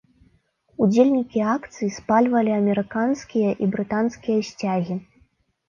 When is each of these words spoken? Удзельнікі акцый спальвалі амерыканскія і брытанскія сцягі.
Удзельнікі 0.85 1.39
акцый 1.55 1.91
спальвалі 1.99 2.51
амерыканскія 2.61 3.55
і 3.63 3.71
брытанскія 3.79 4.39
сцягі. 4.51 5.01